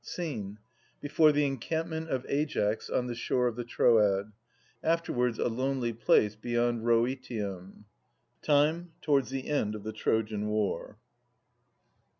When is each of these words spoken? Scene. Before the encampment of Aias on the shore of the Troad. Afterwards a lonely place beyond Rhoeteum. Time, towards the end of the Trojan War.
Scene. 0.03 0.57
Before 0.99 1.31
the 1.31 1.45
encampment 1.45 2.09
of 2.09 2.25
Aias 2.25 2.89
on 2.89 3.05
the 3.05 3.13
shore 3.13 3.45
of 3.47 3.55
the 3.55 3.63
Troad. 3.63 4.31
Afterwards 4.83 5.37
a 5.37 5.47
lonely 5.47 5.93
place 5.93 6.35
beyond 6.35 6.83
Rhoeteum. 6.87 7.85
Time, 8.41 8.93
towards 9.03 9.29
the 9.29 9.47
end 9.47 9.75
of 9.75 9.83
the 9.83 9.93
Trojan 9.93 10.47
War. 10.47 10.97